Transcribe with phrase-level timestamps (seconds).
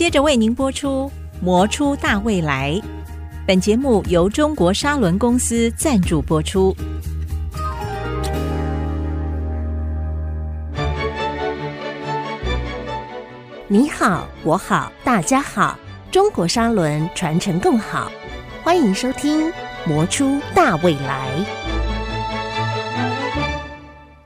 [0.00, 1.12] 接着为您播出
[1.44, 2.72] 《魔出大未来》。
[3.46, 6.74] 本节目由中国砂轮公司赞助播出。
[13.68, 15.78] 你好，我好，大家好，
[16.10, 18.10] 中国砂轮传承更好。
[18.62, 19.48] 欢迎收听
[19.84, 21.28] 《魔出大未来》。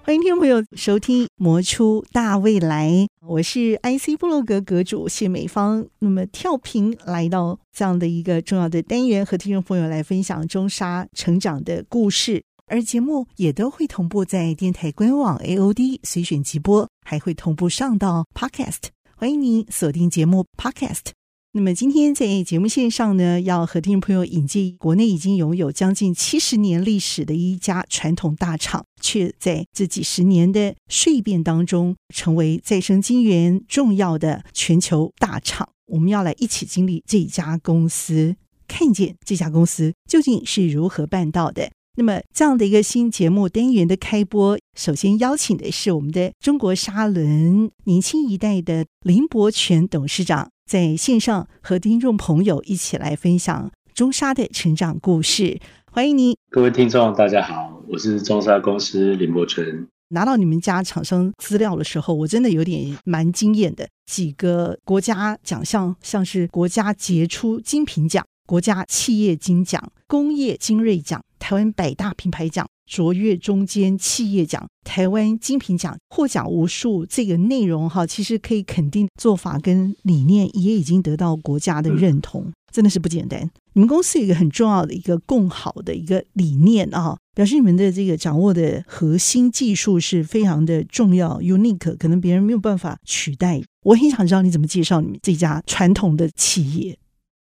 [0.04, 2.90] 欢迎听众朋友收听《魔出大未来》，
[3.26, 5.86] 我是 IC 部落格阁主谢美芳。
[5.98, 12.42] 那么跳频来到这样的一个重要的单元，和听众朋友来分享中沙成长的故事。
[12.66, 18.88] 而节目也都会同步在电台官网 AOD 随选即播，还会同步上到 Podcast。
[19.16, 21.23] 欢迎您锁定节目 Podcast。
[21.56, 35.68] 那么今天在节目线上呢，要和听众朋友引荐国内已经拥有将近七十年历史的一家传统大厂，却在这几十年的蜕变当中，成为再生晶圆重要的全球大厂。
[35.86, 38.34] 我们要来一起经历这家公司，
[38.66, 41.70] 看见这家公司究竟是如何办到的。
[41.96, 50.50] 那么这样的一个新节目单元的开播，首先邀请的是我们的中国砂轮年轻一代的林伯权董事长。
[50.66, 55.60] 在线上和听众朋友一起来分享中沙的成长故事，
[55.92, 59.86] 欢迎您，各位听众，大家好，我是中沙公司林伯纯。
[60.08, 72.66] 拿到你们家厂商资料的时候，我真的有点蛮惊艳的，几个国家奖项，像是国家杰出精品奖、国家企业金奖、工业精锐奖、台湾百大品牌奖。
[72.86, 83.50] 卓越中间企业奖、台湾精品奖获奖无数，这个内容哈，其实可以肯定做法跟理念也已经得到国家的认同，真的是不简单。
[83.72, 93.60] 你们公司有一个很重要的一个共好的一个理念啊，表示你们的这个掌握的核心技术是非常的重要，unique，可能别人没有办法取代。
[93.82, 96.96] 我很想知道你怎么介绍你们这家传统的企业。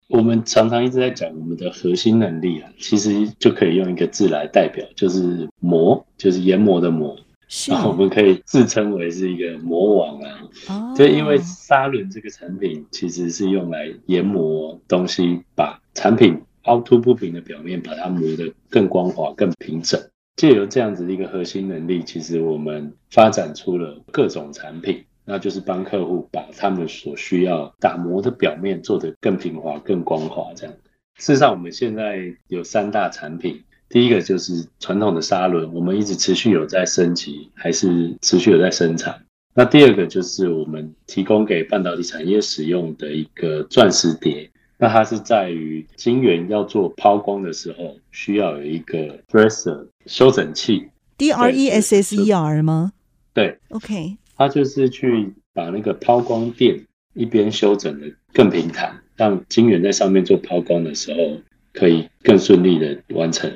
[0.08, 7.16] 我们常常一直在讲我们的核心能力啊，其实就可以用一个字来代表，就是磨，就是研磨的磨。
[7.46, 10.40] 是然后我们可以自称为是一个磨王啊。
[10.68, 10.94] 哦。
[10.96, 20.00] 对，因为砂轮这个产品其实是用来研磨东西，把产品凹凸不平的表面把它磨得更光滑、更平整。
[20.36, 25.04] 借由这样子的一个核心能力，其实我们发展出了各种产品。
[25.24, 30.74] 那就是帮客户把他们所需要打磨的表面做得更平滑、更光滑，这样。
[31.16, 39.24] 事实上，我们现在有三大产品，第一个就是传统的砂轮，我们一直持续有在升级，还是持续有在生产。
[39.54, 52.92] 那第二个就是我们提供给半导体产业使用的一个钻石碟，那它是在于晶圆要做抛光的时候，需要有一个 dresser 修整器，D R E S S E R 吗？
[53.32, 54.16] 对，OK。
[54.36, 61.40] 它就是去把那个抛光垫一边修整的更平坦，让晶圆在上面做抛光的时候
[61.72, 63.52] 可以更顺利的完成。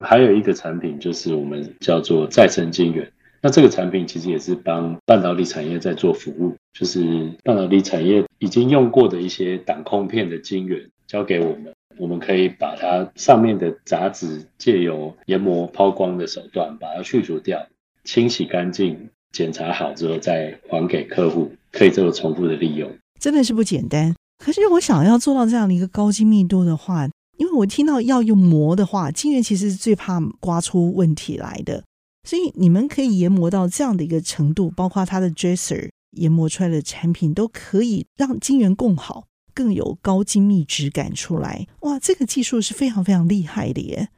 [0.00, 3.10] 还有一个产品就是我们叫做再生晶圆，
[3.40, 17.66] 那这个产品其实也是帮半导体产业在做服务，就是半导体产业已经用过的一些挡控片的晶圆交给我们，我们可以把它上面的杂质借由研磨抛光的手段把它去除掉，
[18.04, 19.08] 清洗干净。
[19.32, 24.14] 检查好之后再还给客户，可以做重复的利用，真的是不简单。
[24.38, 31.84] 可是我想要做到这样的一个高精密度的话，因为我听到要用磨的话，晶圆其实是最怕刮出问题来的，
[32.28, 41.66] 所以你们可以研磨到这样的一个程度，包括它的 dresser 研磨出来的产品都可以让晶圆更好，更有高精密质感出来。
[41.80, 44.08] 哇，这个技术是非常非常厉害的耶！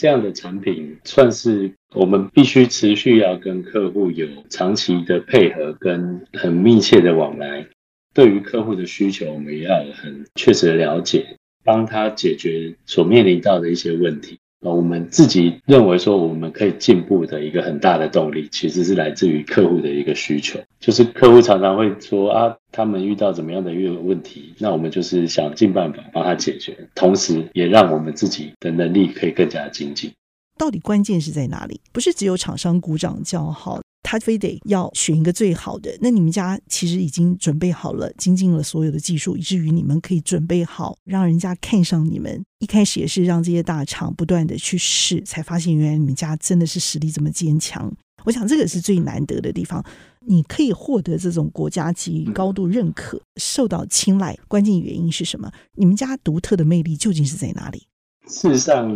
[0.00, 7.66] 这样的产品算是我们必须持续要跟客户有长期的配合跟很密切的往来。
[8.14, 14.39] 对于客户的需求，我们也要很确实的了解，帮他解决所面临到的一些问题。
[14.62, 20.60] 那我们自己认为说，我们可以进步的一个很大的动力，其实是来自于客户的一个需求。
[20.78, 30.12] 就是客户常常会说啊，他们遇到怎么样的一个问题，那我们就是想尽办法帮他解决，同时也让我们自己的能力可以更加精进。
[30.58, 31.80] 到底关键是在哪里？
[31.90, 33.80] 不是只有厂商鼓掌叫好。
[34.02, 42.42] 他非得要选一个最好的，那你们家其实已经准备好了，精进了所有的技术，以至于你们可以准备好，让人家看上你们。
[42.58, 47.92] 一开始也是让这些大厂不断的去试，才发现原来你们家真的是实力这么坚强。
[48.24, 49.84] 我想这个是最难得的地方，
[50.26, 55.50] 你可以获得这种国家级高度认可、受到青睐，关键原因是什么？
[55.76, 57.86] 你们家独特的魅力究竟是在哪里？
[58.26, 58.90] 事实上，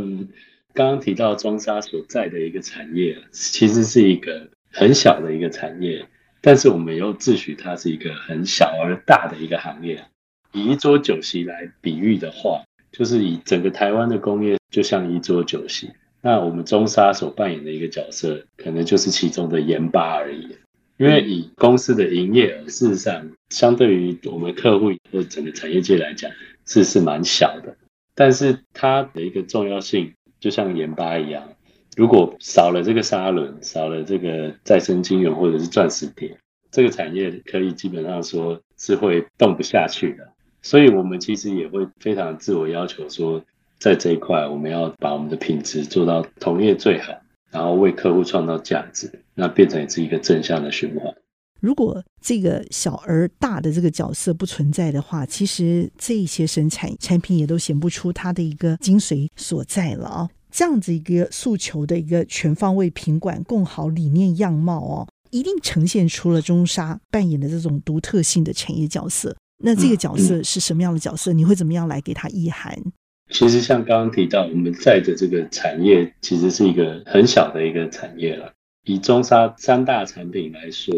[0.75, 4.51] 刚刚提到中砂所在的一个产业，其实是一个。
[4.75, 6.05] 很小的一个产业，
[6.41, 10.05] 但是我们又自诩它是一个很小而大的一个行业。
[10.53, 15.91] 以一桌酒席来比喻的话，就是以整个台湾的工业就像一桌酒席，
[16.21, 20.57] 那我们中沙所扮演的一个角色，可能就是其中的盐巴而已。
[20.97, 26.31] 因为以公司的营业额，事实上相对于我们客户或整个产业界来讲，
[26.67, 27.77] 是是蛮小的。
[28.15, 31.49] 但是它的一个重要性，就像盐巴一样，
[31.97, 36.37] 如果少了这个砂轮，少了这个再生晶圆或者是钻石碟，
[36.71, 40.29] 这个产业可以基本上说是会动不下去的。
[40.63, 43.43] 所以我们其实也会非常自我要求说，
[43.79, 47.13] 在这一块我们要把我们的品质做到同业最好，
[47.51, 51.15] 然后为客户创造价值，那变成也是一个正向的循环。
[51.61, 60.29] 如果这个小而大的这个角色不存在的话，其实这些生产产品也都显不出它的一个精髓所在了啊。
[60.55, 69.37] 这样子一个诉求的一个全方位品管共好理念样貌哦，一定呈现出了中沙扮演的这种独特性的产业角色。
[69.65, 71.33] 那这个角色是什么样的角色？
[71.33, 72.79] 你会怎么样来给他意涵？
[73.33, 78.53] 其实像刚刚提到，我们在的这个产业其实是一个很小的一个产业了。
[78.85, 80.95] 以中沙三大产品来说。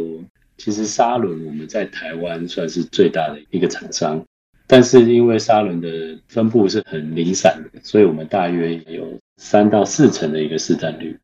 [0.59, 4.25] 其实沙轮我们在台湾算是最大的一个厂商，
[4.67, 5.89] 但是因为砂轮的
[6.27, 11.17] 分布是很零散的，所以我们大约有三到四成的一个市占率。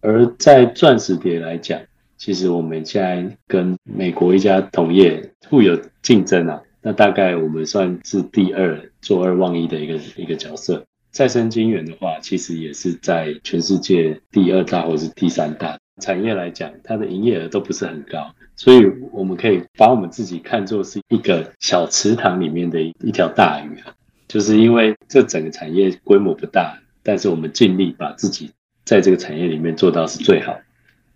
[0.00, 1.80] 而在钻石碟来讲，
[2.16, 10.84] 其实我们现在跟美国一家同业互有竞争啊，那大概我们算是第二，坐二望一的一个一个角色。
[11.10, 15.78] 再生晶圆的话，其实也是在全世界第二大或是第三大。
[16.02, 18.34] 产业来讲，它的营业额都不是很高。
[18.56, 23.92] 所以我们可以把我们自己看作是一个小池塘里面的一条大鱼啊，
[24.28, 28.50] 就是因为这整个产业规模不大，但是我们尽力把自己
[28.84, 30.56] 在这个产业里面做到是最好。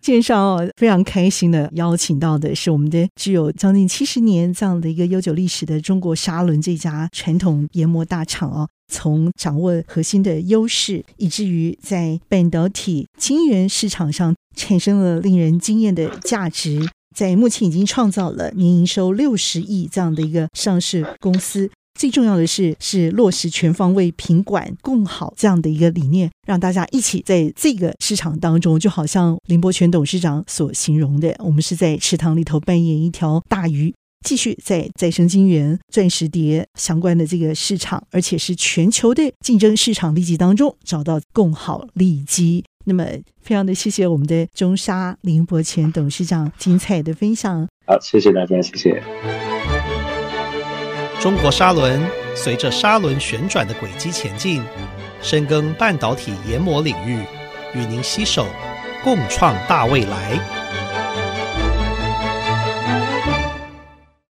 [0.01, 16.89] 介绍，非常开心的邀请到的是我们的具有将近七十年这样的一个悠久历史的中国砂轮这家传统研磨大厂哦，从掌握核心的优势，以至于在半导体晶圆市场上产生了令人惊艳的价值。
[17.19, 21.69] 在目前已经创造了年营收六十亿这样的一个上市公司，
[21.99, 33.93] 最重要的是是落实全方位品管共好这样的一个理念，让大家一起在这个市场当中，就好像林伯权董事长所形容的，我们是在池塘里头扮演一条大鱼，
[34.25, 42.65] 继续在再生金源、钻石碟相关的这个市场，而且是全球的竞争市场利基当中找到共好利基。
[42.89, 43.05] 那么，
[43.43, 47.69] 非常的谢谢我们的中沙林伯前董事长精彩的分享。
[47.87, 49.03] 好，谢谢大家，谢谢。
[51.21, 52.01] 中国砂轮
[52.35, 54.63] 随着砂轮旋转的轨迹前进，
[55.21, 57.19] 深耕半导体研磨领域，
[57.75, 58.47] 与您携手
[59.05, 60.58] 共创大未来。